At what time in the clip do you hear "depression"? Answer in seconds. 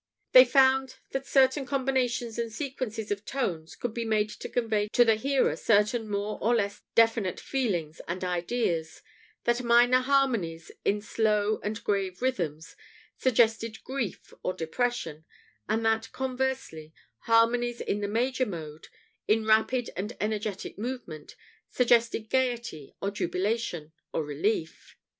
14.53-15.23